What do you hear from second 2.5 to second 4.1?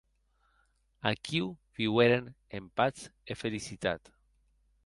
en patz e felicitat.